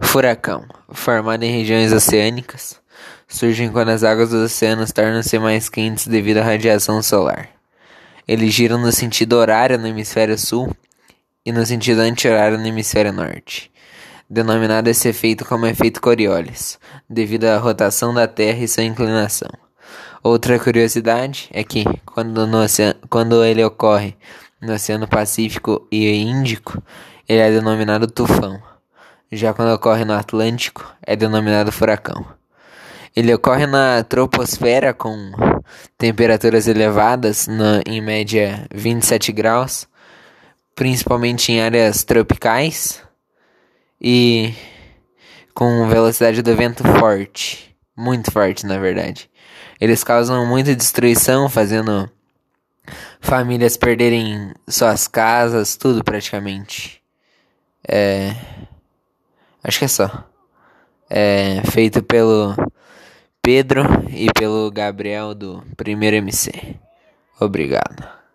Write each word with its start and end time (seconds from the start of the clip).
Furacão, 0.00 0.64
formado 0.90 1.42
em 1.42 1.50
regiões 1.50 1.92
oceânicas, 1.92 2.80
surgem 3.26 3.70
quando 3.70 3.90
as 3.90 4.04
águas 4.04 4.30
dos 4.30 4.52
oceanos 4.52 4.92
tornam-se 4.92 5.38
mais 5.38 5.68
quentes 5.68 6.06
devido 6.06 6.38
à 6.38 6.42
radiação 6.42 7.02
solar. 7.02 7.48
Eles 8.28 8.52
giram 8.52 8.78
no 8.78 8.92
sentido 8.92 9.34
horário 9.34 9.78
no 9.78 9.86
hemisfério 9.86 10.38
sul 10.38 10.74
e 11.44 11.52
no 11.52 11.64
sentido 11.64 12.00
anti-horário 12.00 12.58
no 12.58 12.66
hemisfério 12.66 13.12
norte, 13.12 13.70
denominado 14.28 14.88
esse 14.88 15.08
efeito 15.08 15.44
como 15.44 15.66
efeito 15.66 16.00
Coriolis, 16.00 16.78
devido 17.08 17.44
à 17.44 17.58
rotação 17.58 18.12
da 18.12 18.26
Terra 18.26 18.64
e 18.64 18.68
sua 18.68 18.82
inclinação. 18.82 19.50
Outra 20.22 20.58
curiosidade 20.58 21.48
é 21.52 21.62
que, 21.62 21.84
quando, 22.04 22.38
oceano, 22.38 22.98
quando 23.08 23.44
ele 23.44 23.62
ocorre 23.62 24.16
no 24.60 24.72
Oceano 24.74 25.06
Pacífico 25.06 25.86
e 25.90 26.10
Índico, 26.10 26.82
ele 27.28 27.40
é 27.40 27.50
denominado 27.50 28.08
tufão. 28.08 28.60
Já 29.30 29.52
quando 29.52 29.74
ocorre 29.74 30.04
no 30.04 30.14
Atlântico, 30.14 30.94
é 31.02 31.16
denominado 31.16 31.72
furacão. 31.72 32.24
Ele 33.14 33.32
ocorre 33.34 33.66
na 33.66 34.04
troposfera 34.04 34.94
com 34.94 35.32
temperaturas 35.98 36.68
elevadas, 36.68 37.46
na, 37.46 37.80
em 37.86 38.00
média 38.00 38.66
27 38.72 39.32
graus, 39.32 39.88
principalmente 40.74 41.50
em 41.50 41.60
áreas 41.60 42.04
tropicais 42.04 43.02
e 44.00 44.54
com 45.54 45.88
velocidade 45.88 46.42
do 46.42 46.54
vento 46.54 46.84
forte, 46.98 47.74
muito 47.96 48.30
forte 48.30 48.66
na 48.66 48.78
verdade. 48.78 49.30
Eles 49.80 50.04
causam 50.04 50.46
muita 50.46 50.76
destruição, 50.76 51.48
fazendo 51.48 52.08
famílias 53.20 53.76
perderem 53.76 54.52
suas 54.68 55.08
casas, 55.08 55.76
tudo 55.76 56.04
praticamente. 56.04 57.02
É. 57.88 58.34
Acho 59.66 59.80
que 59.80 59.84
é 59.86 59.88
só. 59.88 60.24
É 61.10 61.60
feito 61.72 62.00
pelo 62.00 62.54
Pedro 63.42 63.82
e 64.10 64.28
pelo 64.32 64.70
Gabriel 64.70 65.34
do 65.34 65.60
primeiro 65.76 66.14
MC. 66.14 66.76
Obrigado. 67.40 68.25